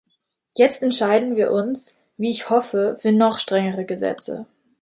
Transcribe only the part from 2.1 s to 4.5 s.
wie ich hoffe, für noch strengere Gesetze.